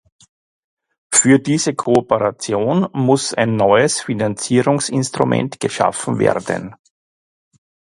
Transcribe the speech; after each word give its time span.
Für 1.13 1.37
diese 1.37 1.75
Kooperation 1.75 2.87
muss 2.91 3.35
ein 3.35 3.55
neues 3.55 4.01
Finanzierungsinstrument 4.01 5.59
geschaffen 5.59 6.17
werden. 6.17 6.75